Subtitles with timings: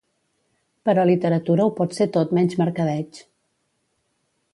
[0.89, 3.21] Però literatura ho pot ser tot menys mercadeig.